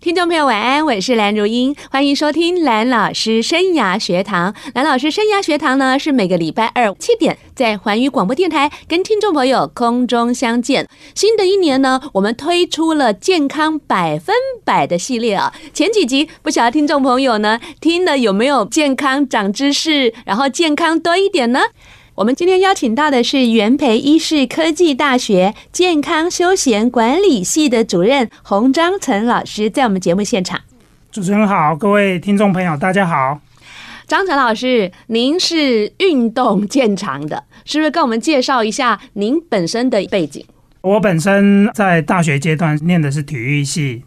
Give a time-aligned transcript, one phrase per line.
[0.00, 4.54] 听众朋友，晚安，我是蓝如英，欢迎收听蓝老师生涯学堂。
[4.74, 10.86] 蓝老师生涯学堂呢，是每个礼拜二七点在环宇广播电台跟听众朋友空中相见。
[11.14, 14.34] 新的一年呢，我们推出了健康百分
[14.64, 15.52] 百的系列啊。
[15.72, 21.60] 前几集不晓得听众朋友呢听了有没有健康长知识，然后健康多一点呢？
[22.16, 30.60] 我们今天邀请到的是元培医事科技大学健康休闲管理系的主任洪章成老师，在我们节目现场。
[31.10, 33.40] 主持人好，各位听众朋友，大家好。
[34.06, 40.44] 张晨老师，您是运动见长的，是不是跟我们介绍一下您本身的背景？
[40.82, 44.04] 我本身在大学阶段念的是体育系，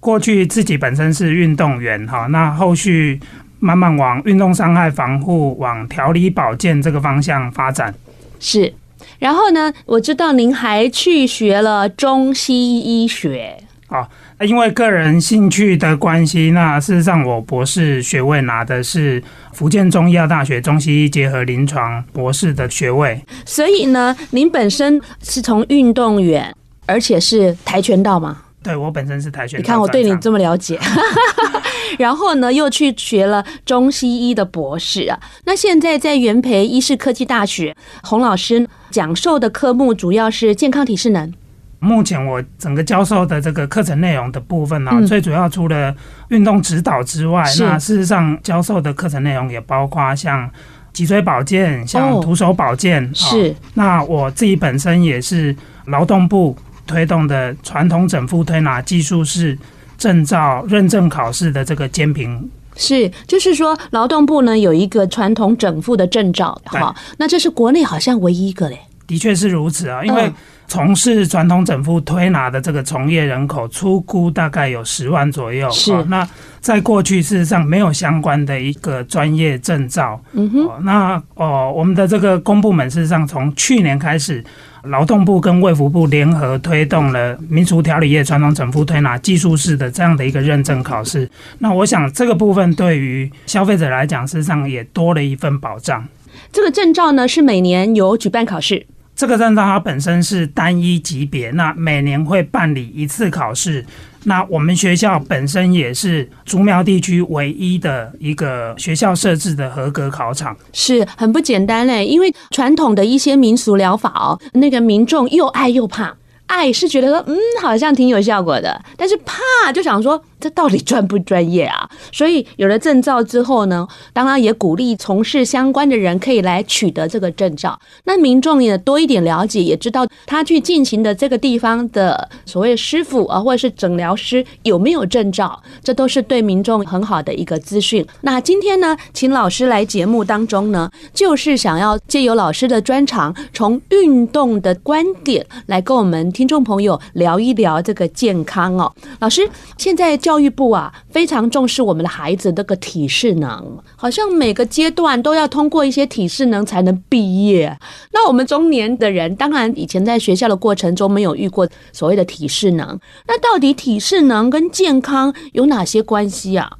[0.00, 3.18] 过去自己本身是运动员哈，那后续。
[3.60, 7.94] 慢慢往运动伤害防护、往调理保健这个方向发展。
[8.40, 8.72] 是，
[9.18, 13.56] 然后呢，我知道您还去学了中西医学。
[13.88, 14.06] 哦，
[14.40, 19.22] 因为个人兴趣的关系，那事实上我博士学位拿的是
[19.54, 23.18] 福建中医药大学中西医结合临床博士的学位。
[23.46, 28.42] 所以呢，您本身是从运动员，而且是跆拳道吗？
[28.68, 29.62] 对，我本身是跆拳道。
[29.62, 30.78] 你看我对你这么了解。
[31.98, 35.18] 然后呢，又去学了中西医的博士啊。
[35.44, 41.32] 那现在在元培医事科技大学，洪老师讲授的科目主要是健康体适能。
[41.80, 45.94] 目前我整个教授的这个课程内容的部分呢、啊，嗯、最主要除了
[46.28, 50.50] 运动指导之外，那事实上教授的课程内容也包括像
[50.92, 53.02] 脊椎保健、像徒手保健。
[53.04, 53.56] 哦哦、是。
[53.74, 56.56] 那我自己本身也是劳动部
[56.88, 59.56] 推动的传统整复推拿技术是。
[59.98, 68.78] 证照认证考试的这个兼评是，就是说劳动部呢有一个传统整复的证照，好，那这是国内好像唯一一个嘞。
[69.08, 70.32] 的确是如此啊，因为
[70.68, 75.92] 从事传统整复推拿的这个从业人口粗估大概有十万左右，是。
[76.04, 76.24] 那
[76.60, 80.70] 在过去事实上没有相关的一个专业证照，嗯哼。
[80.84, 84.44] 那哦，我们的这个公部门事实上从去年开始。
[84.84, 91.28] 劳动部跟卫福部联合推动了民族调理业传统整复推拿技术式的这样的一个认证考试。
[91.58, 96.06] 那我想这个部分对于消费者来讲，事实上也多了一份保障。
[96.52, 98.86] 这个证照呢是每年有举办考试。
[99.18, 103.84] 这个证照它本身是单一级别，那每年会办理一次考试。
[104.22, 112.06] 那我们学校本身也是竹苗地区唯一的一个学校设置的合格考场，是很不简单嘞。
[112.06, 116.14] 因为传统的一些民俗疗法哦，那个民众又爱又怕。
[116.46, 121.88] 爱是觉得说，嗯，好像挺有效果的，但是怕就想说，这到底专不专业啊？
[122.12, 127.78] 所以有了证照之后呢，当然也鼓励从事相关的人可以来取得这个证照。
[128.04, 138.06] 那民众也多一点了解，也知道他去进行的这个地方的所谓师傅啊，或者是诊疗师有没有证照，这都是对民众很好的一个资讯。
[138.20, 146.18] 那今天呢，请老师来节目当中呢，就是想要借由老师的专长，从运动的观点来跟我们。
[146.32, 148.92] 听众朋友，聊一聊这个健康哦。
[149.18, 157.74] 老师，现在教育部啊非常重视我们的孩子那个体适能，好像每个阶段都要通过一些体适能才能毕业。
[158.12, 162.86] 那我们中年的人，当然以前在学校的过程中没有遇过所谓的体适能。
[163.26, 166.70] 那到底体适能跟健康有哪些关系啊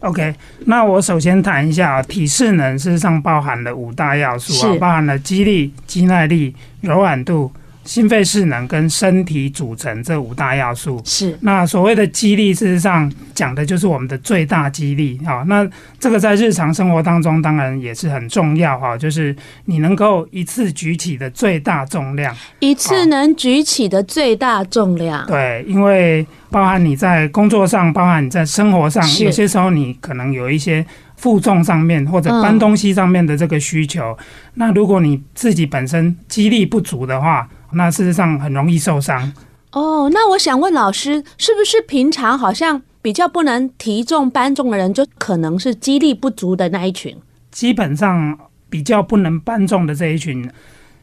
[0.00, 0.34] ？OK，
[0.64, 7.52] 那我首先谈一下体适能，事实上包含了五大要素啊，包含了肌力、肌耐力、柔软度。
[7.84, 11.36] 心肺势能跟身体组成这五大要素是。
[11.40, 15.42] 那所谓的肌力，事实上讲的就是我们的最大肌力啊。
[15.46, 15.68] 那
[15.98, 25.26] 这个在日常生活当中当然也是很重要哈，就是你能够一次举起的最大重量，一次能举起的最大重量。
[25.26, 30.84] 对，因为包含你在工作上，包含你在生活上，有些时候你可能有一些
[31.16, 34.16] 负重上面或者搬东西上面的这个需求。
[34.18, 34.24] 嗯、
[34.54, 39.32] 那如果你自己本身肌力不足的话，那事实上很容易受伤
[39.72, 40.10] 哦。
[40.12, 47.16] 那我想问老师，是不是平常好像比较不能提重搬重的人，就可能是肌力不足的那一群？
[47.50, 48.38] 基本上
[48.68, 50.48] 比较不能搬重的这一群，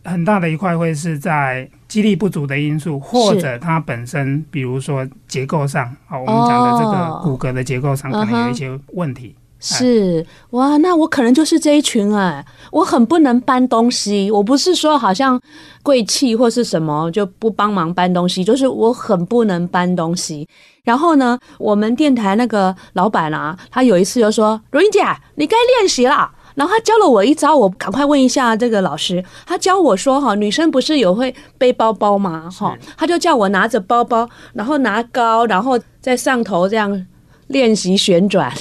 [0.03, 9.35] 很大的一块会是在肌力不足的因素，或者它本身，比如说结构上，好，我们讲的这个骨骼的结构上可能有一些问题。
[9.59, 14.29] 是哇，那我可能就是这一群哎，我很不能搬东西。
[14.29, 15.39] 我不是说好像
[15.81, 20.47] 贵气或是什么就不帮忙搬东西，就是我很不能搬东西。
[20.83, 24.99] 然后呢，我们电台那个老板啊，他有一次就说：“如英姐，
[25.35, 29.23] 你该练习了。”然后他教了我一招，我赶快问一下这个老师。
[29.45, 32.49] 他教我说：“哈，女生不是有会背包包吗？
[32.49, 37.05] 哈，他就叫我拿着包包，然后拿高，然后在上头这样
[37.47, 38.53] 练习旋转。”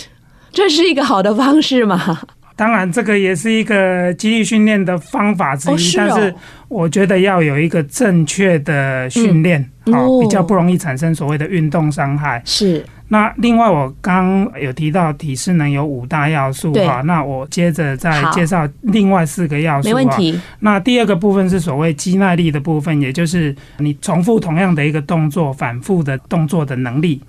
[0.57, 2.19] 这是一个好的方式吗？
[2.57, 5.75] 当然，这个也是一个激励训练的方法之一。
[5.75, 6.35] 哦是哦，但是
[6.69, 12.41] 我觉得要有一个正确的训练，嗯哦，比较不容易产生所谓的运动伤害。
[12.47, 12.83] 是。
[13.09, 19.89] 那另外，我刚有提到体适能有五大要素哈，那我接着再介绍另外四个要素。
[19.91, 20.41] 没问题。
[20.61, 27.23] 那第二个部分是所谓肌耐力的部分，也就是你重复同样的一个动作，反复的动作的能力。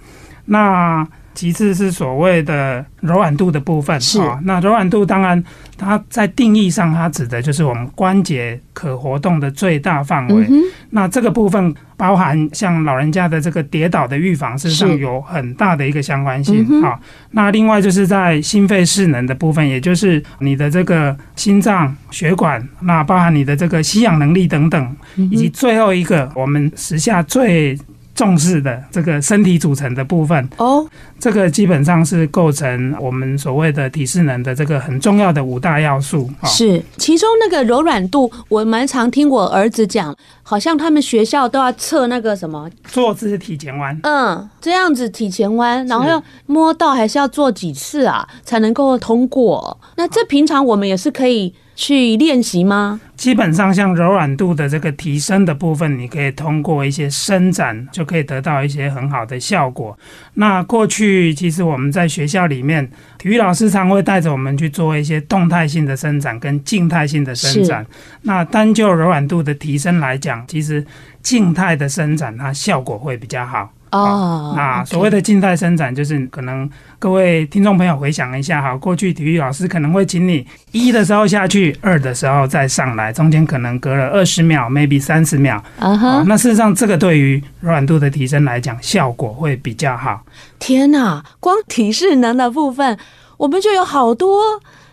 [0.45, 1.05] 那
[1.37, 4.39] 其次是所谓的柔软度的部分，是啊。
[4.43, 5.41] 那柔软度当然，
[5.77, 10.47] 它在定义上，它指的就是我们关节可活动的最大范围。
[10.49, 16.65] 嗯、那这个部分包含像老人家的这个跌倒的预防，事实上有很大的一个相关性。
[16.81, 16.99] 好、嗯，
[17.29, 27.77] 那另外就是在心肺势能的部分，也就是你的这个心脏血管，那包含你的这个吸氧能力等等，以及最后一个我们时下最
[28.15, 30.83] 重视的这个身体组成的部分哦，
[31.19, 36.29] 这个基本上是构成我们所谓的体适能的这个很重要的五大要素。
[36.45, 43.99] 是其中那个柔软度，我蛮常听我儿子讲，好像他们学校都要测那个什么坐姿体前弯。
[44.03, 49.79] 嗯，这样子体前弯，然后要摸到还是要做几次啊，才能够通过？
[49.95, 51.53] 那这平常我们也是可以。
[51.79, 52.99] 去练习吗？
[53.15, 59.95] 基本上，像柔软度的这个提升的部分，你可以通过一些伸展，就可以得到一些很好的效果。
[60.33, 67.85] 那过去其实我们在学校里面，体育老师常会带着我们去做一些动态性的伸展跟静态性的伸展。
[68.23, 70.85] 那单就柔软度的提升来讲，其实
[71.21, 73.73] 静态的伸展它效果会比较好。
[73.91, 76.69] 哦，那所谓的静态伸展，就是可能
[76.99, 85.63] 各位听众朋友回想一下哈，过去体育老师可能会请你一的时候下去，二的时候再上来，中间可能隔了二十秒，maybe 三十秒。
[85.79, 90.21] 啊哈，那事实上这个对于柔软度的提升来讲，效果会比较好。
[90.59, 92.97] 天哪，光体适能的部分，
[93.37, 94.41] 我们就有好多。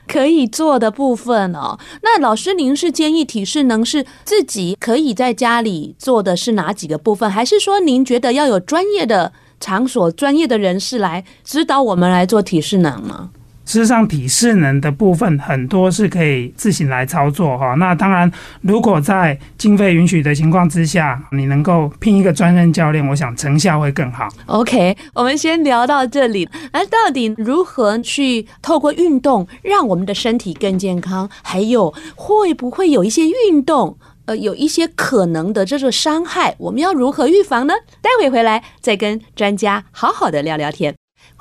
[0.06, 13.30] 可以做的部分哦，那老师您是建议体适能是自己可以在家里做的是哪几个部分，还是说您觉得要有专业的场所、专业的人士来指导我们来做体适能吗？
[13.64, 17.74] 事实上，体适能的部分很多是可以自行来操作哈。
[17.74, 18.30] 那当然，
[18.60, 24.28] 如果在经费允许的情况之下，你能够聘一个专任教练，我想成效会更好。
[24.46, 26.48] OK，我们先聊到这里。
[26.72, 31.28] 那到底如何去透过运动让我们的身体更健康？
[31.42, 33.96] 还有会不会有一些运动，
[34.26, 37.74] 呃，有一些可能的这种伤害，我们要如何预防呢？
[38.02, 40.94] 待会回来再跟专家好好的聊聊天。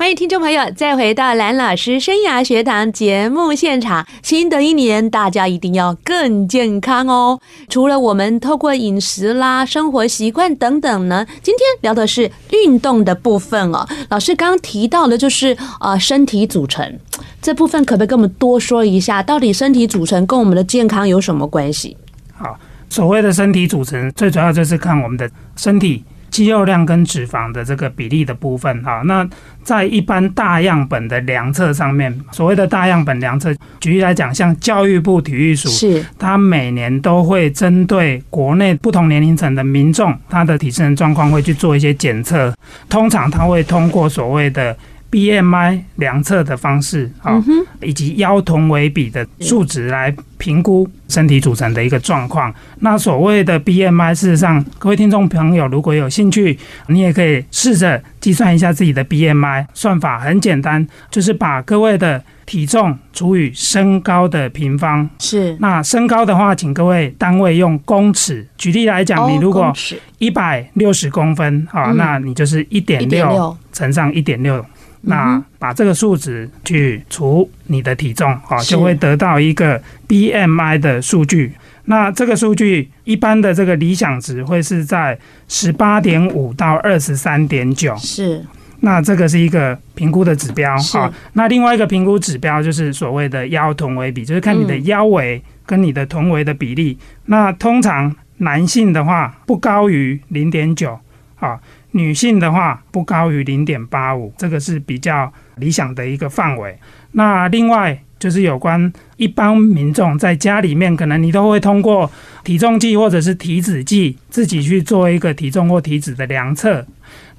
[0.04, 4.06] 欢迎听众朋友再回到蓝老师生涯学堂节目现场。
[4.22, 7.40] 新的一年，大家一定要更健康哦！
[7.70, 13.88] 除了我们透过饮食啦、生活习惯等等呢，今天聊的是运动的部分哦。
[14.10, 17.00] 老师刚刚提到的就是呃身体组成
[17.42, 19.24] 这部分，可不可以跟我们多说一下？
[19.24, 21.96] 到底身体组成跟我们的健康有什么关系？
[22.34, 22.60] 好，
[22.90, 26.04] 所谓的身体组成，最主要就是看我们的身体。
[26.34, 29.26] 肌肉量跟脂肪的这个比例的部分，哈，那
[29.64, 42.52] 在一般大样本的量测上面，所谓的大样本量测，举例来讲，像教育部体育署，是它每年都会针对国内不同年龄层的民众，他的体适能状况会去做一些检测，
[42.90, 44.76] 通常它会通过所谓的。
[45.14, 47.40] BMI 量测的方式啊，
[47.84, 52.52] 以及腰臀围比的数值来评估身体组成的一个状况。
[52.80, 59.68] 那所谓的 BMI，事实上，各位听众朋友如果有兴趣，你也可以试着计算一下自己的 BMI。
[59.76, 65.08] 算法很简单，就是把各位的体重除以身高的平方。
[65.20, 65.56] 是。
[65.60, 68.48] 那身高的话，请各位单位用公尺。
[68.58, 69.72] 举例来讲，你如果
[70.18, 74.66] 一百六十公分啊，那你就是一点六乘上一点六。
[75.06, 81.52] 那把这个数值去除你的体重，啊，就会得到一个 BMI 的数据。
[81.86, 85.20] 那这个数据一般的这个理想值会是在
[85.50, 87.94] 十八点五到二十三点九。
[87.98, 88.42] 是。
[88.80, 90.74] 那这个是一个评估的指标。
[90.94, 96.98] 啊，那另外一个评估指标就是所谓的腰臀围比，就是看你的腰围跟你的臀围的比例。
[97.26, 100.98] 那通常男性的话不高于零点九。
[101.40, 101.60] 啊。
[101.94, 106.78] 女性的话不高于零点八五，这个是比较理想的一个范围。
[107.14, 112.12] 那另外就是有关一般民众在家里面，可能你都会通过
[112.44, 116.86] 体重计或者是体脂计自己去做一个体重或体脂的量测。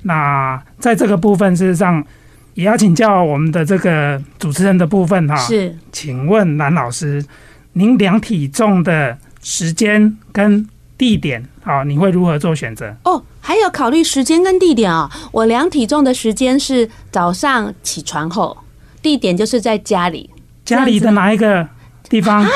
[0.03, 2.05] 那在这个部分，事实上
[2.53, 5.35] 也要请教我们的这个主持人的部分哈。
[5.37, 7.25] 是，请问蓝老师，
[7.73, 12.95] 您量体重的时间跟地点，好，你会如何做选择？
[13.05, 15.11] 哦，还有考虑时间跟地点啊。
[15.33, 18.57] 我量体重的时间是早上起床后。
[19.03, 20.31] 地点就是在家里，
[20.65, 21.69] 家里的哪一个
[22.09, 22.43] 地方？
[22.43, 22.49] 啊，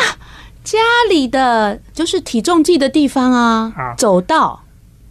[0.65, 0.79] 家
[1.11, 3.73] 里的就是体重计的地方啊。
[3.77, 4.62] 好，走道。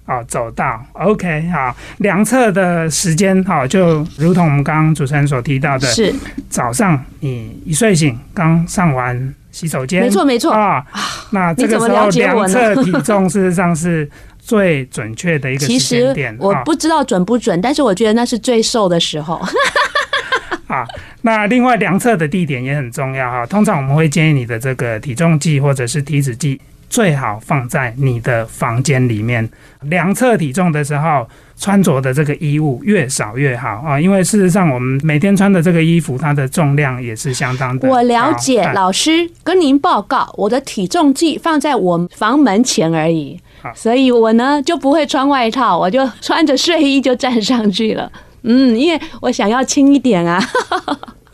[0.05, 0.83] 哦，走道。
[0.93, 6.15] OK，好，量测的时间，好，就如同我们刚刚主持人所提到的，是
[6.49, 10.85] 早上你一睡醒，刚上完洗手间，没错没错啊。
[11.31, 16.33] 那这个时候量测体重， 事实上是最准确的一个时间点。
[16.33, 19.41] 其实我不知道准不准，但是我觉得那是最瘦的时候。
[20.67, 20.85] 啊，
[21.21, 23.45] 那另外量测的地点也很重要哈。
[23.45, 29.49] 通常我们会建议你的这个体重计或者是体脂计最好放在你的房间里面。
[29.83, 37.87] 量测体重的时候，穿着的这个衣物越少越好啊，因为事实上我们每天穿的这个衣服，它的重量也是相当的。
[37.87, 43.39] 我了解，老师跟您报告，我的体重计放在我房门前而已，
[43.75, 48.11] 所以我呢就不会穿外套，我就穿着睡衣就站上去了。
[48.41, 50.41] 嗯，因为我想要轻一点啊。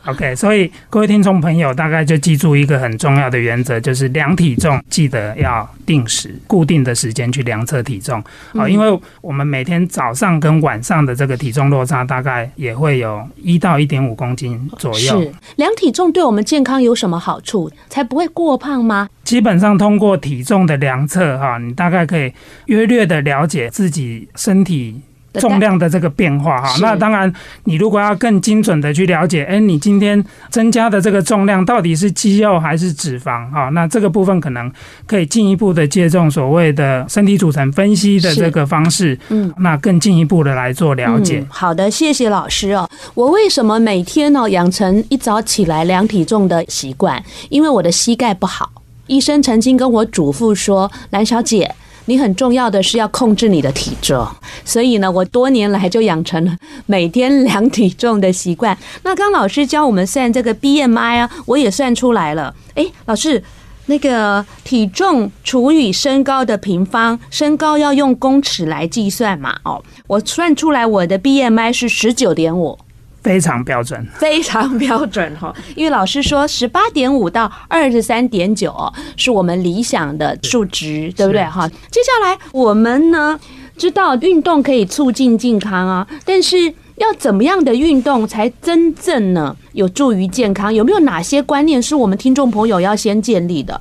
[0.06, 8.68] OK，所以各位听众朋友，大概就记住一个很重要的原则，就是量体重，记得要定时、固定的时间去量测体重啊。
[8.68, 15.22] 因为我们每天早上跟晚上的这个体重落差，大概也会有一到一点五公斤左右。
[15.22, 17.70] 是量体重对我们健康有什么好处？
[17.88, 19.08] 才不会过胖吗？
[19.24, 22.30] 基本上通过体重的量测，哈，你大概可以
[22.66, 25.00] 约略的了解自己身体。
[25.40, 27.32] 重量的这个变化哈，那当然，
[27.64, 33.68] 你如果要更精准的去了解，哎，你今天增加的这个重量到底是肌肉还是脂肪哈？
[33.70, 34.70] 那这个部分可能
[35.06, 41.40] 可以进一步的借重所谓的身体组成分析的这个方式，嗯，那更进一步的来做了解。
[41.40, 42.88] 嗯，好的，谢谢老师哦。
[43.14, 47.22] 我为什么每天呢养成一早起来量体重的习惯？
[47.48, 48.70] 因为我的膝盖不好，
[49.06, 51.74] 医生曾经跟我嘱咐说，蓝小姐。
[52.06, 54.26] 你很重要的是要控制你的体重，
[54.64, 56.56] 所以呢，我多年来就养成了
[56.86, 58.76] 每天量体重的习惯。
[59.02, 62.54] 那刚老师教我们算这个 BMI 啊，我也算出来了。
[62.74, 63.42] 诶，老师，
[63.86, 69.58] 那个体重除以身高的平方，身高要用公尺来计算嘛？
[69.64, 72.78] 哦，我算出来我的 BMI 是十九点五。
[73.24, 75.52] 非常标准，非常标准哈。
[75.74, 78.72] 因为老师说十八点五到二十三点九
[79.16, 81.66] 是我们理想的数值，对不对哈？
[81.90, 83.40] 接下来我们呢
[83.76, 90.72] 知道运动可以促进健康啊，但是要怎么样的运动才真正呢有助于健康？
[90.72, 93.80] 有没有哪些观念是我们听众朋友要先建立的？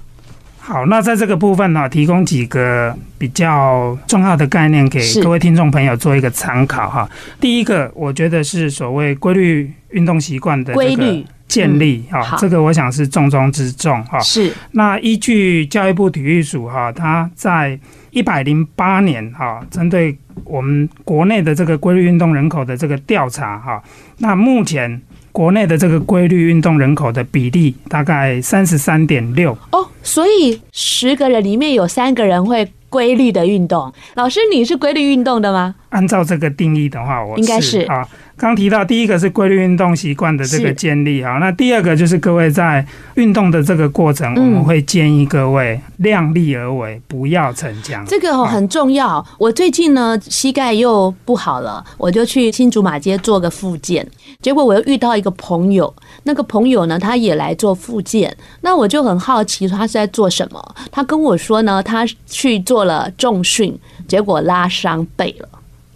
[0.65, 7.07] 好，那在这个部分呢，提供几个比较重要的概念给各位听众朋友做一个参考哈。
[7.37, 14.17] 第一个，我觉得是所谓规律运动习惯的这个建立哈，这个我想是重中之重哈。
[14.21, 14.53] 是。
[14.71, 17.77] 那依据教育部体育署哈，它在
[18.11, 23.83] 一百零八年哈，针对我们国内的这个规律运动人口的这个调查哈，
[24.19, 25.01] 那目前。
[25.33, 33.91] 国内的这个规律运动人口的比例大概三十三点六哦，所以十个人里面有三个人会规律的运动。
[34.13, 35.73] 老师，你是规律运动的吗？
[35.89, 38.07] 按照这个定义的话，我应该是啊。
[38.35, 48.03] 刚提到第一个是规律运动习惯的这个建立哈，那第二个就是各位在运动的这个过程，我们会建议各位量力而为，不要逞强。
[48.05, 49.23] 这个很重要。
[49.37, 54.05] 我最近呢膝盖又不好了，我就去新竹马街做个复健，
[54.41, 60.75] 结果我又遇到一个朋友，那个朋友呢他也来做复健，那我就很好奇他是在做什么。
[60.91, 65.47] 他跟我说呢，他去做了重训，结果拉伤背了，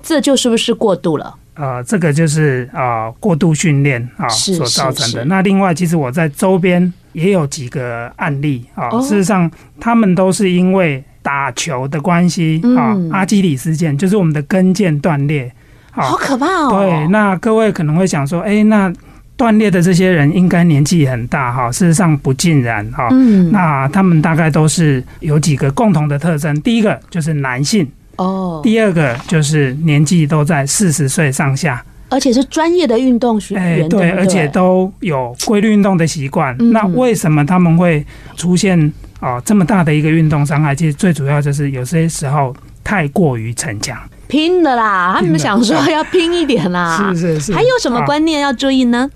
[0.04, 1.36] 这就是不是过度了？
[1.58, 5.26] 呃，这个就是啊、呃、过度训练啊所造成的。
[5.26, 9.50] 那另外，其实我在周边也有几个案例啊、哦，事实上
[9.80, 15.52] 他们都是因为打球的关系啊、嗯，阿基里斯腱就是我们的跟腱断裂，
[15.92, 16.70] 好可怕哦。
[16.80, 18.94] 对，那各位可能会想说，哎，那
[19.36, 21.72] 断裂的这些人应该年纪很大哈？
[21.72, 23.08] 事实上不尽然哈。
[23.12, 27.88] 嗯，那他们大概都是有几个共同的特征，第一个就是男性。
[28.18, 36.56] 哦，第二个就是年纪都在四十岁上下，而且是专业的运动学员，哎，对，而且都有规律运动的习惯。
[36.72, 38.06] 那为什么他们会
[38.36, 40.76] 出现啊这么大的一个运动伤害？
[40.76, 43.98] 其实最主要就是有些时候太过于逞强。
[44.28, 45.16] 拼的啦！
[45.20, 46.98] 他们想说要拼一点啦。
[47.14, 47.54] 是是是。
[47.54, 49.10] 还有什么观念要注意呢？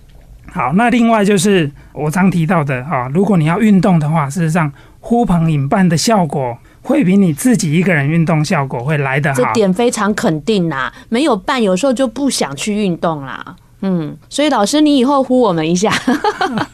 [0.53, 9.44] 好，那另外就是我常提到的哈，如果你要运动的话，事实上呼朋引伴的效果会比你自己一个人运动效果会来得好。
[9.44, 13.56] 这点非常肯定啦，没有伴，有时候就不想去运动啦。
[13.82, 15.92] 嗯，所以老师，你以后呼我们一下。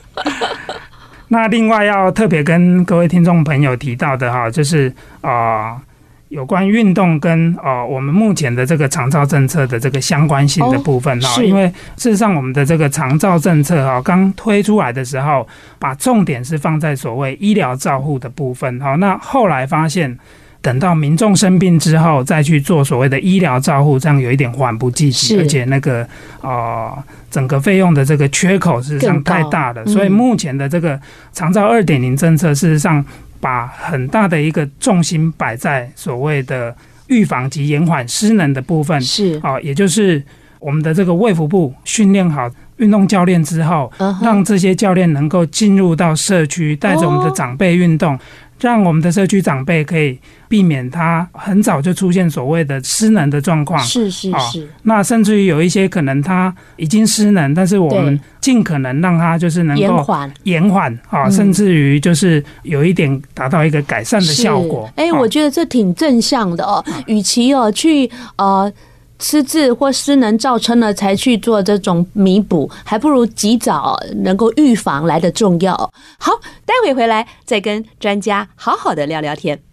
[1.29, 5.71] 那另外要特别跟各位听众朋友提到的哈，就是啊。
[5.71, 5.81] 呃
[6.29, 15.47] 有关运动跟呃我们目前的这个长照政策的这个相关性的部分哈，因为事实上我们的这个长照政策哈刚推出来的时候，
[15.79, 20.17] 把重点是放在所谓医疗照护的部分哈，那后来发现
[20.61, 26.05] 等到民众生病之后再去做所谓的医疗照护，这样有一点缓不济急，而且那个
[26.41, 26.91] 呃
[27.31, 30.99] 整个费用的这个缺口事实上太大了，所以目前的这个
[31.31, 33.05] 长照二点零政策事实上。
[33.39, 36.75] 把很大的一个重心摆在所谓的
[37.07, 39.39] 预防及延缓失能的部分，是。
[39.43, 40.23] 啊，也就是
[40.59, 43.91] 我们的这个卫福部训练好运动教练之后，
[44.21, 48.17] 让这些教练能够进入到社区，带着我们的长辈运动。
[48.59, 53.79] 让我们的社区长辈可以避免它很早就出现所谓的失能的状况。
[53.83, 54.67] 是是是、哦。
[54.83, 64.89] 那甚至于有一些可能他已经失能，但是我们尽可能让它就是能够延缓延缓啊，甚至于就是有一点达到一个改善的效果。
[64.95, 66.83] 哎、欸，我觉得这挺正向的哦。
[67.07, 68.71] 与其哦去呃。
[69.19, 75.73] 失智或失能造成了才去做这种弥补，还不如及早能够预防来的重要。
[76.19, 76.31] 好，
[76.67, 79.66] 待会回来再跟专家好好的聊聊天。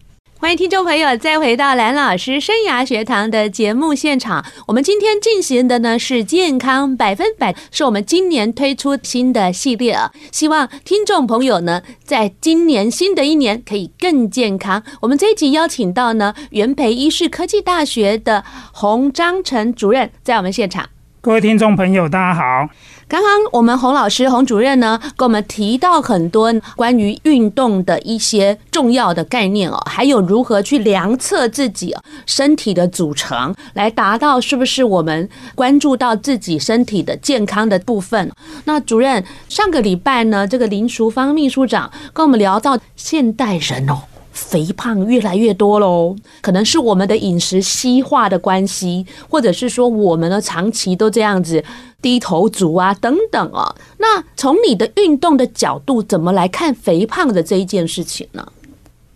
[0.45, 4.45] 欢迎听众朋友再回到蓝老师生涯学堂的节目现场。
[4.67, 10.13] 我们今天进行的呢是健康百分百，是我们今年推出新的系列啊。
[10.31, 14.83] 希望听众朋友呢，在今年新的一年可以更健康。
[15.01, 20.91] 我们这一集邀请到呢，元培医事科技大学的洪章承主任在我们现场。
[21.23, 22.69] 各位听众朋友，大家好。
[23.15, 31.95] 刚刚我们洪老师、洪主任呢，跟我们提到很多关于运动的一些重要的概念哦，还有如何去量测自己
[32.27, 38.33] 身体的组成，来达到是不是我们关注到自己身体的健康的部分。
[38.65, 44.03] 那主任上个礼拜呢，这个林淑芳秘书长跟我们聊到现代人哦，
[44.35, 51.65] 肥胖越来越多喽，可能是我们的饮食西化的关系，或者是说我们呢长期都这样子。
[52.03, 53.75] 低头族啊，等等哦。
[53.97, 58.47] 那从你的运动的角度，怎么来看肥胖的这一件事情呢？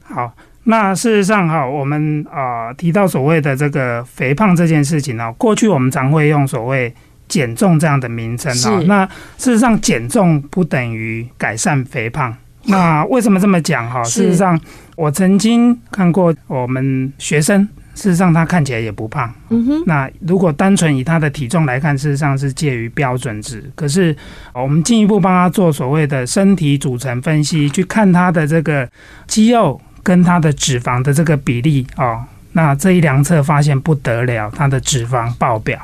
[0.02, 0.32] 好，
[0.64, 6.90] 那事实上哈，我们啊、呃、提到所谓的这个肥胖这件事情呢，过去我们常会用所谓
[7.28, 8.82] 减重这样的名称啊。
[8.86, 12.34] 那事实上，减重不等于改善肥胖。
[12.64, 14.02] 那为什么这么讲哈？
[14.04, 14.58] 事实上，
[14.98, 17.66] 我曾经看过我们学生。
[17.94, 19.32] 事实上，他看起来也不胖。
[19.48, 19.82] 嗯哼。
[19.86, 23.62] 那如果单纯以他的体重来看，事实上是介于标准值。
[23.76, 24.16] 可是，
[24.52, 28.88] 我们进一步帮他做所谓的身体组成分析，去看他的这个
[29.28, 32.24] 肌肉跟他的脂肪的这个比例哦。
[32.52, 35.80] 那这一量测发现不得了，他的脂肪爆表。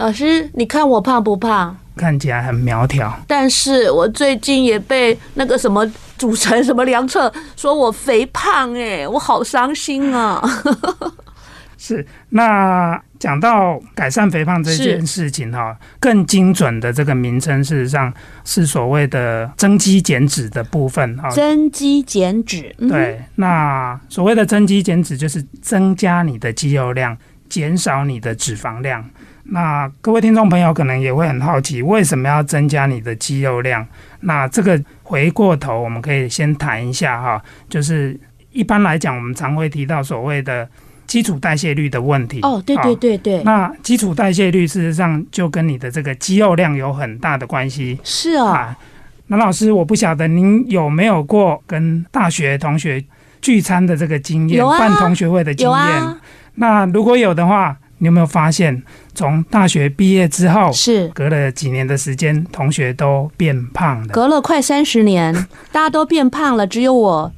[0.00, 1.76] 老师，你看我胖不胖？
[1.94, 3.14] 看起来很苗条。
[3.26, 5.86] 但是我最近也被那个什么
[6.16, 10.42] 组成什么量测说我肥胖，哎，我好伤心啊。
[11.76, 18.10] 是，那讲到改善肥胖这件事情哈，更精准的这个名称，事实上
[18.46, 21.28] 是所谓的增肌减脂的部分哈。
[21.28, 27.14] 增肌减脂，对，那所谓的增肌减脂就是增加你的肌肉量，
[27.50, 29.04] 减少你的脂肪量。
[29.50, 33.86] 那各位听众朋友可能也会很好奇，为什么要增加你的肌肉量？
[34.20, 38.18] 那这个回过头，我们可以先谈一下哈，就是
[38.52, 40.68] 一般来讲，我们常会提到所谓的。
[41.10, 47.98] 基础代谢率的问题哦，对对对对，那基础代谢率事实上就跟你的这个肌肉量有很大的关系。
[48.04, 48.78] 是啊，
[49.26, 53.04] 那老师，我不晓得您有没有过跟大学同学
[53.42, 55.76] 聚餐的这个经验，啊、办同学会的经验。
[55.76, 56.16] 啊、
[56.54, 58.82] 那如果有的话，你有没有发现，
[59.14, 64.08] 从大学毕业之后，是隔了几年的时间，同学都变胖了？
[64.08, 65.34] 隔了快三十年，
[65.70, 67.32] 大家都变胖了，只有我，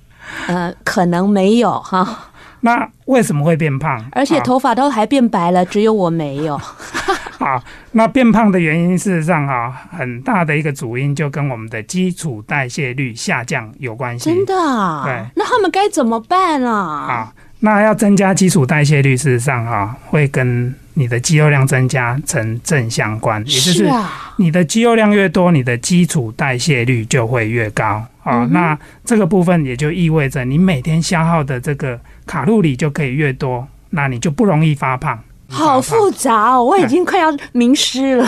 [0.46, 2.31] 呃，可能没有哈。
[2.61, 4.05] 那为什么会变胖？
[4.12, 6.57] 而且头发都还变白了，只有我没有。
[7.38, 14.31] 好，那变胖的原因，事实上啊，很大的一个主因就跟我们的基础代谢率下降有关系。
[14.31, 15.03] 真的啊？
[15.05, 15.27] 对。
[15.35, 17.07] 那他们该怎么办啊？
[17.09, 17.33] 好，
[17.64, 23.88] 那要增加基础代谢率，事实上哈，会跟你的肌肉量增加成正相关，也就是
[24.37, 28.05] 你的肌肉量越多，你的基础代谢率就会越高。
[28.25, 35.16] 好，那这个部分也就意味着你每天消耗的这个卡路里就可以越多，那你就不容易发胖。
[35.48, 38.27] 好复杂哦，我已经快要迷失了。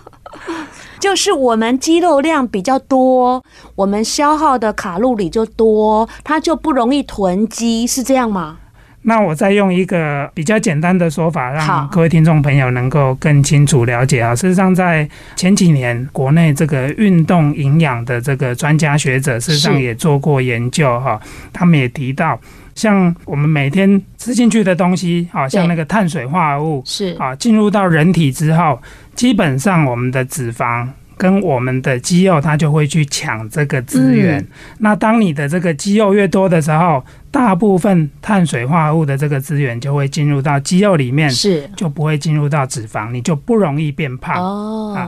[0.98, 8.60] 就是我们肌肉量比较多，我们消耗的卡路里就多，它就不容易囤积，是这样吗？
[9.04, 14.34] 那我再用一个比较简单的说法，让各位听众朋友能够更清楚了解啊。
[14.34, 21.20] 事实上，在前几年，国内这个运动营养的这个专家学者，事实上也做过研究哈。
[21.52, 22.38] 他们也提到，
[22.76, 28.80] 像我们每天吃进去的东西，好像那个碳水化合物是啊，进入到人体之后，
[29.16, 30.86] 基本上我们的脂肪。
[31.22, 34.40] 跟我们的肌肉，它就会去抢这个资源。
[34.40, 44.42] 嗯、那当你的这个肌肉越多的时候，大部分碳水化合物的这个资源就会进入到肌肉里面，是就不会进入到脂肪，你就不容易变胖。
[44.42, 45.06] 哦，啊、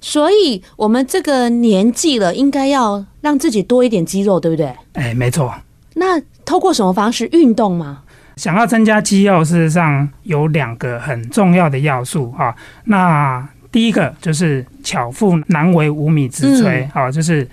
[0.00, 4.74] 所以我们这个年纪了，应该要让自己多一点肌肉，对不对？
[4.94, 5.54] 哎，没错。
[5.92, 7.98] 那透过什么方式运动吗？
[8.36, 12.56] 想要增加肌肉，事实上有两个很重要的要素哈。
[12.84, 17.46] 那第一个就是巧妇难为无米之炊，好、嗯，就是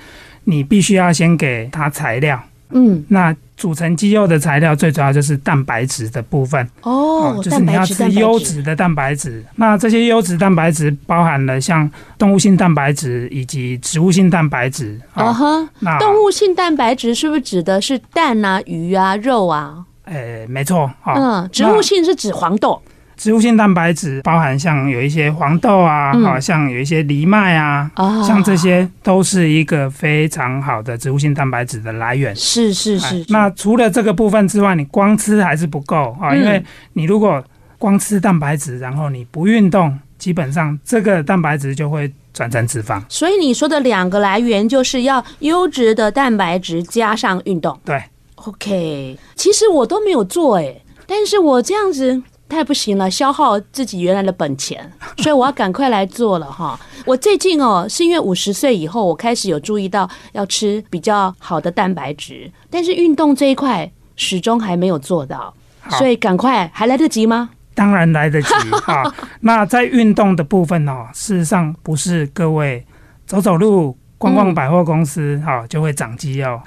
[0.45, 9.43] 你必须要先给它材料，嗯，那组成肌肉的材料最主要就是蛋白质的部分，哦，就是你要吃优质的蛋白质。
[9.55, 19.83] 那这些优质蛋白质包含了像动物性蛋白质以及植物性蛋白质，啊哈，那动物性蛋白质是不是指的是蛋啊、鱼啊、肉啊？
[20.05, 22.81] 诶、欸，没错，嗯，植物性是指黄豆。
[23.17, 32.35] 植物性蛋白质包含像有一些黄豆啊，好、嗯、像有一些藜麦啊，哦、像这些都是一个非常好的植物性蛋白质的来源。
[32.35, 33.33] 是是是，是。
[33.33, 37.43] 那除了这个部分之外，你光吃还是不够啊，嗯、因为你如果
[37.79, 43.01] 光吃蛋白质，然后你不运动，基本上这个蛋白质就会转成脂肪。
[43.09, 47.75] 所以你说的两个来源就是要优质的蛋白质加上运动。
[47.83, 47.99] 对
[48.35, 49.17] ，OK。
[49.35, 50.75] 其实我都没有做哎，
[51.07, 52.21] 但是我这样子。
[52.49, 56.79] 太不行了，消耗自己原来的本钱， 所以我要赶快来做了哈。
[57.05, 65.53] 我最近哦，是因为五十岁以后，我开始有注意到要吃比较好的蛋白质，但是运动这一块始终还没有做到，
[65.91, 67.49] 所以赶快还来得及吗？
[67.73, 69.13] 当然来得及 哈。
[69.41, 72.83] 那在运动的部分哦，事实上不是各位
[73.25, 76.59] 走走路、逛逛百货公司哈、嗯、就会长肌肉。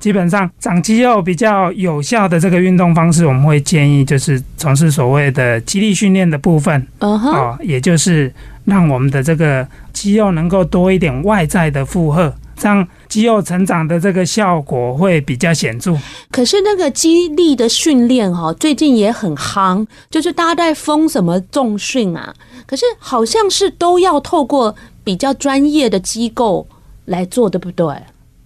[0.00, 8.32] 基本上长肌肉比较有效的这个运动方式，我们会建议就是从事所谓的肌力训练的部分，哦、uh 也就是
[8.64, 15.94] 让我们的这个肌肉能够多一点外在的负荷，这样肌肉成长的这个效果会比较显著。
[16.30, 22.34] 可是那个肌力的训练哈，最近也很夯，就是大家在封什么重训啊，
[22.66, 26.66] 可是好像是都要透过比较专业的机构
[27.04, 27.86] 来做，对不对？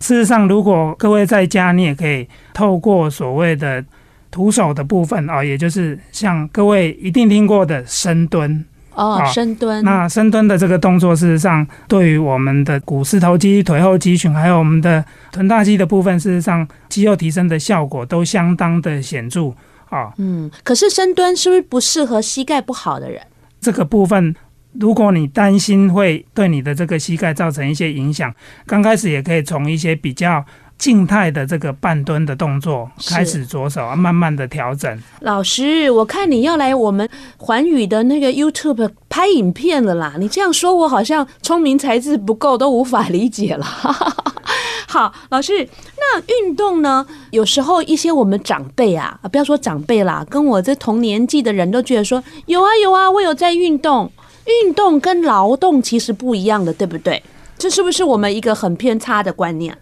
[0.05, 3.83] 事实上，如果各位在家，你也可以透过所谓的
[4.31, 8.63] 徒手的部分啊，也就是像各位一定听过的深蹲
[8.93, 9.83] 哦，深蹲。
[9.83, 19.47] 那深蹲的这个动作，事实上对于我们的股四头肌、腿后肌群，还有我们的臀大肌的部分，事实上肌肉提升的效果都相当的显著
[19.89, 20.13] 啊。
[20.19, 23.23] 嗯，可是深蹲是不是不适合膝盖不好的人？
[23.59, 24.37] 这个部分。
[24.81, 28.35] 如果你担心会对你的这个膝盖造成一些影响，
[28.67, 30.45] 刚开始也可以从一些比较
[30.77, 35.01] 静态的这个半蹲的动作开始着手，啊，慢慢的调整。
[35.21, 40.15] 老师，我看你要来我们环宇的那个 YouTube 拍影片了啦！
[40.19, 43.65] 你这样说，我好像聪明才智不够，都无法理解了。
[44.89, 47.07] 好，老师，那运动呢？
[47.31, 54.11] 有时候一些我们长辈啊，不要说长辈啦，跟我这同年纪的人都觉得说，有啊有啊，我有在运动。
[54.47, 57.23] 运动跟劳动其实不一样的，对不对？
[57.57, 59.77] 这是不是我们一个很偏差的观念？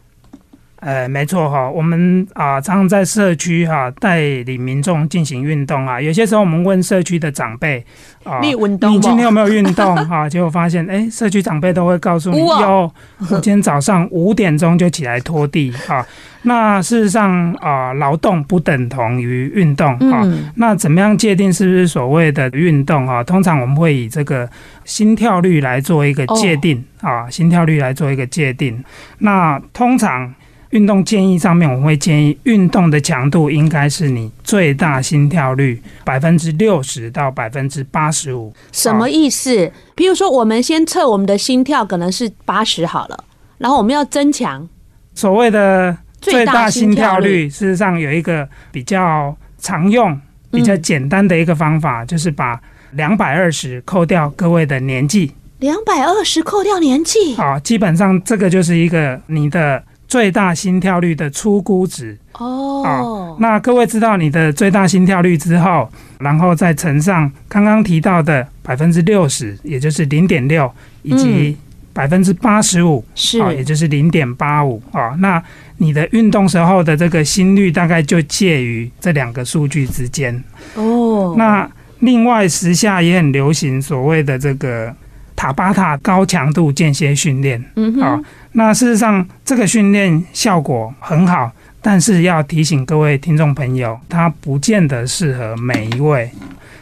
[0.82, 6.00] 呃，没错哈，我们啊常常在社区哈带领民众进行运动啊。
[6.00, 7.84] 有些时候我们问社区的长辈
[8.24, 10.28] 啊，你运动，你今天有没有运动啊？
[10.28, 12.92] 结果发现，哎，社区长辈都会告诉你，哇有，
[13.30, 16.04] 我今天早上五点钟就起来拖地啊。
[16.44, 20.22] 那事实上啊，劳动不等同于运动啊。
[20.24, 23.22] 嗯、那怎么样界定是不是所谓的运动啊？
[23.22, 24.50] 通常我们会以这个
[24.84, 28.82] 心跳率来做一个界定啊，心跳率来做一个界定。
[29.18, 30.34] 那通常
[30.72, 38.52] 运动建议上面，我们会建议运动的强度应该是你最大心跳率百分之六十到百分之八十五。
[38.72, 39.72] 什么意思？
[39.94, 43.24] 比如说，我们先测我们的心跳可能是八十好了，
[43.56, 44.68] 然后我们要增强
[45.14, 45.96] 所谓的。
[46.22, 50.16] 最大心跳率，事实上有一个比较常用、
[50.52, 55.32] 比较简单的一个方法，就是把两百二十扣掉各位的年纪。
[55.58, 59.82] 两百二十扣掉年纪，好，基本上这个就是一个你的
[60.12, 62.18] 最大心跳率的初估值。
[62.34, 62.44] 哦，
[62.84, 70.70] 哦，那各位知道你的最大心跳率之后，然后再乘上刚刚提到的百分之六十，也就是零点六，
[71.02, 71.56] 以及
[71.94, 75.16] 百分之八十五，是，也就是零点八五啊。
[75.18, 75.42] 那
[75.78, 80.44] 你的运动时候的这个心率大概就介于这两个数据之间。
[80.74, 81.66] 哦，那
[82.00, 84.94] 另外时下也很流行所谓的这个
[85.34, 87.64] 塔巴塔高强度间歇训练。
[87.76, 88.20] 嗯哼，啊，
[88.52, 91.50] 那事实上这个训练效果很好。
[91.84, 96.30] 但是要提醒各位听众朋友，它不见得适合每一位。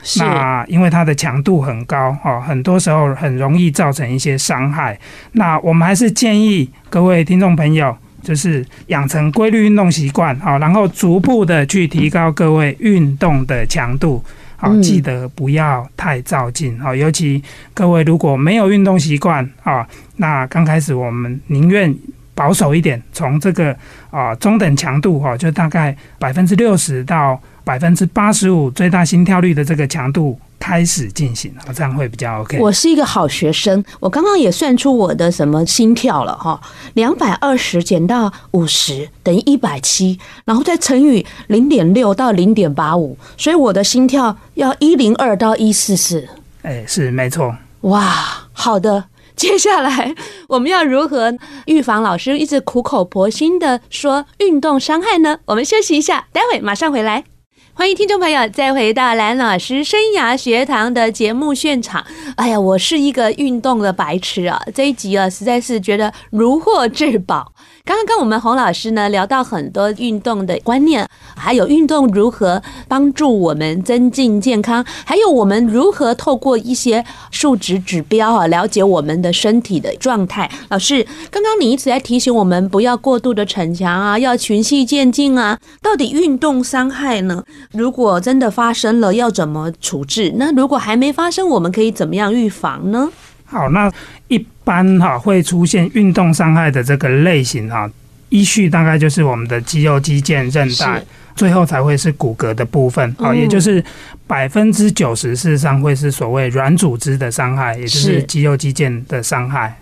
[0.02, 0.22] 是。
[0.22, 4.98] 那因为它的强度很高哦，很多时候很容易造成一些伤害。
[5.32, 14.22] 那我们还是建议各位听众朋友，就是养成规律运动习惯好，然后逐步的去提高各位运动的强度。
[14.58, 19.88] 好，记得不要太照进哦，尤其各位如果没有运动习惯啊，
[20.20, 21.92] 那刚开始我们宁愿。
[22.32, 23.76] 保守一点，从这个
[24.10, 32.58] 啊中等强度哈，就大概百分之六十到百分之八十五最大心跳率的这个强度开始进行，这样会比较 OK。
[32.58, 36.58] 我是一个好学生，我刚刚也算出我的什么心跳了哈，
[36.94, 46.26] 两百二十减到五十等于一百七，然后再乘以零点六到零点八五，所以我的心跳要一零二到一四四。
[46.62, 47.54] 哎，是没错。
[47.82, 49.04] 哇，好的。
[49.36, 50.14] 接下来
[50.48, 51.34] 我们要如何
[51.66, 55.38] 预防老师一直苦口婆心的说运动伤害呢？
[55.46, 57.24] 我们休息一下，待会马上回来。
[57.72, 62.04] 欢迎听众朋友再回到蓝老师生涯学堂的节目现场。
[62.36, 64.60] 哎呀，我是一个运动的白痴啊！
[64.74, 67.52] 这一集啊，实在是觉得如获至宝。
[67.84, 80.50] 刚刚跟我们洪老师呢聊到很多运动的观念，还有运动如何帮助我们增进健康，还有我们如何透过一些数值指标啊了解我们的身体的状态。
[80.68, 85.58] 老师，刚刚你一直在提醒我们不要过度的逞强啊，要循序渐进啊。
[85.82, 87.42] 到底运动伤害呢？
[87.72, 90.34] 如果真的发生了，要怎么处置？
[90.36, 93.10] 那如果还没发生，我们可以怎么样预防呢？
[93.46, 93.90] 好，那
[94.28, 97.90] 一般哈会出现运动伤害的这个类型哈，
[98.28, 101.02] 依序大概就是我们的肌肉、肌腱、韧带，
[101.34, 103.84] 最后才会是骨骼的部分啊，也就是
[104.28, 109.76] 百分之九十事实上会是所谓软组织的伤害，也就是肌肉、肌腱的伤害。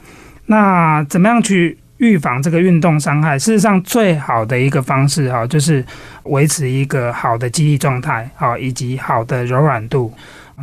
[0.47, 3.39] 那怎么样去预防这个运动伤害？
[3.39, 5.85] 事实上，最好的一个方式哈，就是
[6.23, 10.11] 维持一个好的肌力状态啊，以及好的柔软度。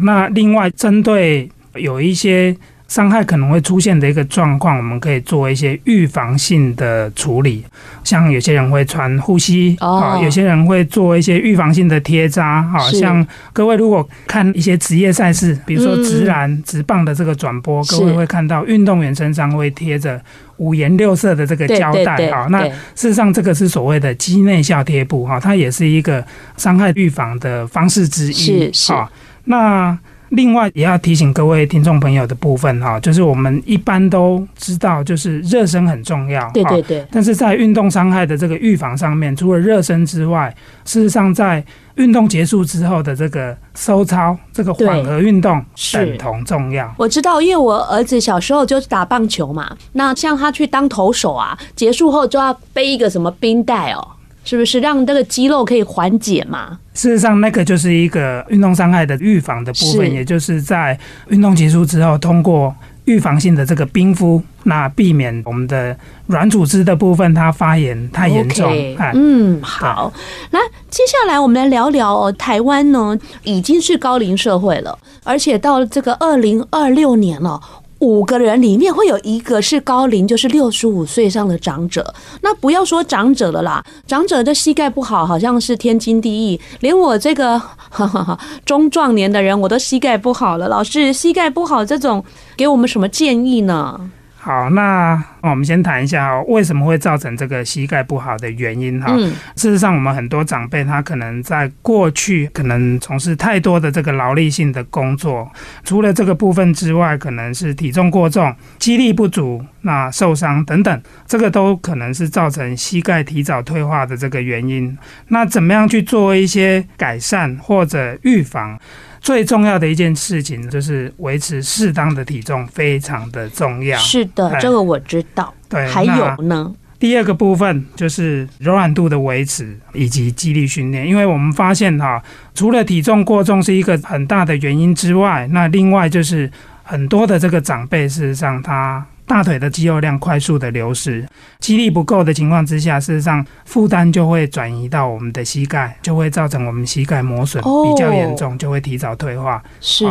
[0.02, 7.63] 那另外，针对有一些伤害可能会出现的一个状况，我们可以做一些预防性的处理，
[8.04, 12.80] 像有些人会穿护膝啊，有些人会做一些预防性的贴扎啊。
[12.91, 20.21] 像各位如果看一些职业赛事，比如说直篮、直棒的这个转播，各位会看到运动员身上会贴着
[20.58, 22.45] 五颜六色的这个胶带啊。
[22.52, 26.24] 那事实上，这个是所谓的肌内效贴布哈，它也是一个
[26.56, 28.71] 伤害预防的方式之一。
[28.71, 29.10] 是啊，
[29.45, 29.98] 那。
[30.36, 36.50] 另外也要提醒各位听众朋友的部分哈，就是我们一般都知道，就是热身很重要。
[36.52, 37.06] 对对对。
[37.10, 41.63] 但是在运动伤害的这个预防上面，除了热身之外，事实上在
[41.95, 46.93] 运动结束之后的这个收操、这个缓和运动等同重要。
[46.98, 54.06] 我知道，因为我儿子小时候就是打棒球嘛，那像他去当投手啊，结束后就要背一个什么冰袋哦。
[54.45, 56.79] 是不是让那个肌肉可以缓解嘛？
[56.93, 68.71] 事实上，那个就是一个运动伤害的预防的部分，也就是在运动结束之后，通过预防性的这个冰敷，那避免我们的软组织的部分它发炎太严重。
[68.71, 70.13] Okay, 嗯，好，
[70.51, 77.60] 那，接下来我们来聊聊哦，台湾呢已经是高龄社会了，而且到这个二零二六年了。
[77.99, 82.13] 五个人里面会有一个是高龄，就是六十五岁上的长者。
[82.41, 86.60] 那不要说长者了啦，长者的膝盖不好，好像是天经地义。
[86.81, 90.67] 连我这个哈哈哈中壮年的人，我都膝盖不好了。
[90.67, 92.23] 老师，膝盖不好这种，
[92.58, 93.99] 给我们什么建议呢？
[94.45, 99.08] 好，那我们先谈一下为什么会造成这个膝盖不好的原因哈。
[99.17, 99.34] 嗯。
[99.55, 105.51] 事实上，我们很多长辈他可能在过去可能从事太多的这个劳力性的工作，
[105.84, 114.95] 除了这个部分之外，可能是体重过重、肌力不足、那受伤等等，这个都可能是造成膝盖提早退化的这个原因。
[115.29, 118.79] 那怎么样去做一些改善或者预防？
[119.26, 123.98] 最重要的一件事情就是维持适当的体重，非常的重要。
[123.98, 125.52] 是的，这个我知道。
[125.68, 131.08] 对，还有呢，第二个部分就是柔软度的维持以及肌力训练。
[131.08, 132.22] 因为我们发现哈，
[132.54, 136.48] 除了体重过重是一个很大的原因之外，那另外就是
[136.84, 141.28] 很多的这个长辈，事实上他大腿的肌肉量快速的流失，
[141.60, 149.64] 肌力不够的情况之下，事实上负担就会转移到我们的膝盖，就会造成我们膝盖磨损比较严重，就会提早退化。
[149.82, 150.06] 是，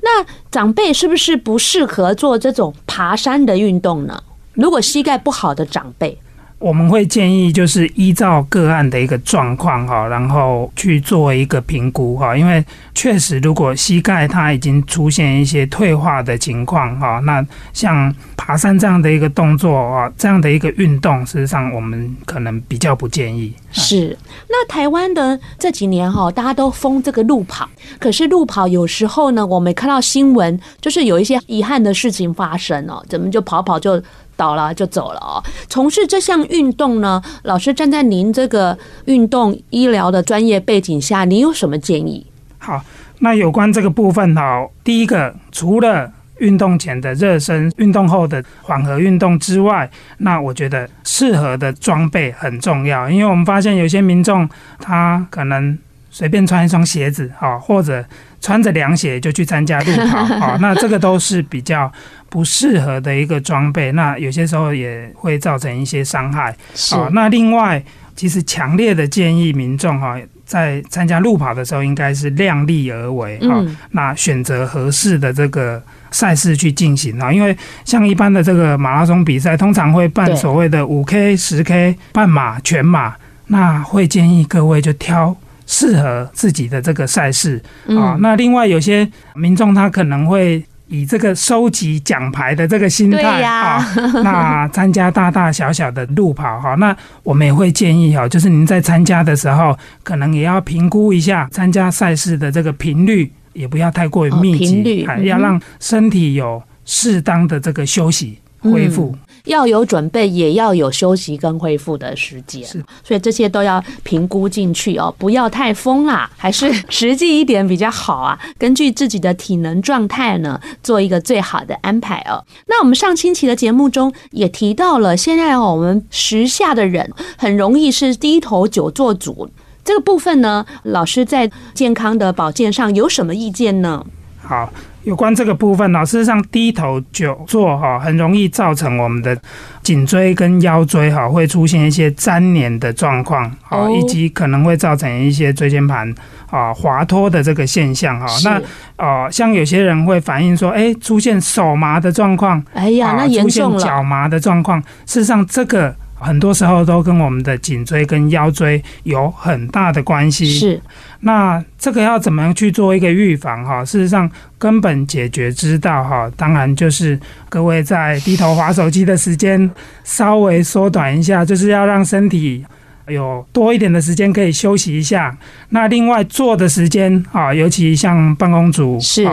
[0.00, 4.22] 那长辈是不是不适合做这种爬山的运动呢？
[4.54, 6.18] 如果膝盖不好的长辈。
[6.60, 12.36] 我们会建议，就是依照个案的一个状况哈，然后去做一个评估哈。
[12.36, 12.62] 因为
[12.94, 17.42] 确实，如果膝盖它已经出现一些退化的情况哈，那
[17.72, 23.54] 像爬山这样的一个动作啊，这样的一个运动，事实上我们可能比较不建议。
[23.72, 24.14] 是。
[24.46, 27.66] 那台湾的这几年哈，大家都封这个路跑，
[27.98, 34.02] 可是路跑有时候呢，我们看到新闻，就是有一些遗憾的事情发生哦，怎么就跑跑就。
[34.40, 35.44] 倒了就走了哦。
[35.68, 42.24] 从事这项运动呢，老师站在您这个运动医疗的专业背景下，您有什么建议？
[42.56, 42.82] 好，
[43.18, 54.48] 那有关这个部分哈，第一个除了运动前的热身、运动后的缓和运动之外，那我觉得适合的装备很重要，因为我们发现有些民众
[54.78, 55.78] 他可能
[56.10, 58.02] 随便穿一双鞋子哈，或者
[58.40, 61.90] 穿着凉鞋就去参加路跑哈， 那这个都是比较。
[62.32, 66.54] 不适合的一个装备，那有些时候也会造成一些伤害。
[66.92, 67.82] 好，那另外，
[68.14, 73.76] 其实强烈的建议民众哈，在参加路跑的时候，应该是量力而为啊、嗯。
[73.90, 83.16] 那选择合适的这个赛事去进行啊，因为像一般的这个马拉松比赛，通常会办所谓的五 K、十 K、半马、全马，
[83.48, 85.36] 那会建议各位就挑
[85.70, 88.18] 适合自己的这个赛事啊、嗯。
[88.20, 90.60] 那另外有些民众他可能会。
[90.92, 93.78] 以这个收集奖牌的这个心态啊，
[94.24, 109.16] 那参加大大小小的路跑哈，那我们也会建议哈，就是您在参加的时候，可能也要评估一下参加赛事的这个频率，也不要太过于密集，还要让身体有适当的这个休息恢复。
[109.50, 118.38] 要有准备，也要有休息跟恢复的时间，是，所以这些都要评估进去哦，不要太疯啦，还是实际一点比较好啊。
[118.56, 122.44] 根据自己的体能状态呢，做一个最好的安排哦。
[122.68, 129.50] 那我们上星期的节目中也提到了，现在哦，我们时下的人很容易是低头久坐族，
[129.84, 134.06] 这个部分呢，老师在健康的保健上有什么意见呢？
[134.50, 134.68] 好。
[135.04, 139.34] 有关这个部分呢，事实上低头久坐哈，很容易造成我们的
[139.82, 146.14] 颈椎跟腰椎哈会出现一些粘连的状况，好，以及可能会造成一些椎间盘
[146.50, 148.26] 啊滑脱的这个现象哈。
[148.44, 148.60] 那
[148.96, 153.78] 呃，像有些人会反映说，哎，出现手麻的状况，哎呀，那严重了。
[153.78, 160.46] 出现脚麻的状况，事实上这个很多时候都跟我们的颈椎跟腰椎有很大的关系。
[160.46, 160.80] 是。
[161.20, 163.84] 那这个要怎么样去做一个预防哈？
[163.84, 169.70] 事实上，根本解决之道哈，当然就是各位在低头划手机的时间
[170.04, 172.64] 稍微缩短一下，就是要让身体
[173.08, 175.36] 有多一点的时间可以休息一下。
[175.70, 179.26] 那另外坐的时间啊，尤其像办公族是。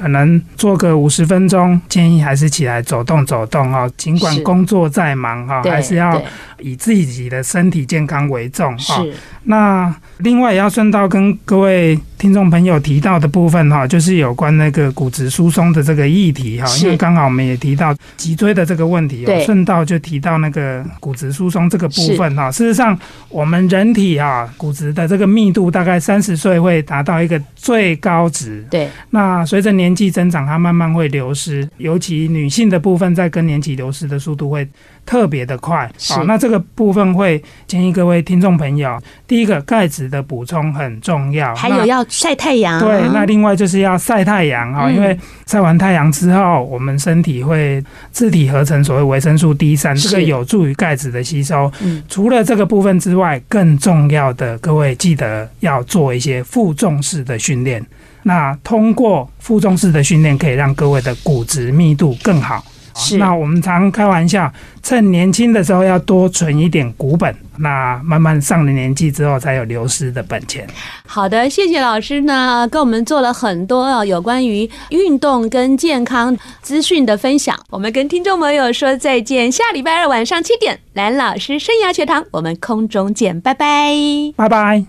[0.00, 3.86] 可能做个五十分钟，建议还是起来走动走动哈。
[3.98, 6.20] 尽管工作再忙哈，还是要
[6.58, 9.04] 以自己的身体健康为重哈。
[9.44, 22.52] 那另外也要顺道跟各位听众朋友提到的部分哈，就是有关那个骨质疏松的这个议题哈，因为刚好我们也提到脊椎的这个问题，顺道就提到那个骨质疏松这个部分哈。
[22.52, 22.96] 事实上，
[23.30, 28.62] 我们人体哈骨质的这个密度大概三十岁会达到一个最高值。
[28.70, 34.68] 对，那随着年纪增长，它慢慢会流失，尤其女性的部分在更年期流失的速度会
[35.06, 35.90] 特别的快。
[36.10, 42.78] 好，那这个部分会建议各位听众朋友，第一个钙质的补充很重要，还有要晒太阳。
[42.78, 51.72] 对，那另外就是要晒太阳啊，因为晒完太阳之后，我们身体会自体合成所谓维生素 D 三，这个有助于钙质的吸收。
[52.08, 57.82] 除了这个部分之外，更重要的，各位记得要做一些负重式的训练。
[58.24, 62.62] 那通过负重式的训练，可以让各位的骨质密度更好。
[63.00, 70.66] 是，那我们常开玩笑，趁年轻的时候要多存一点股本，那慢慢上了年纪之后，才有流失的本钱。
[71.06, 77.58] 好的，谢谢老师呢，跟我们做了很多有关于运动跟健康资讯的分享。
[77.70, 83.94] 我们跟听众朋友说再见，下礼拜二晚上七点，蓝老师生涯学堂，我们空中见，拜拜，
[84.36, 84.84] 拜拜。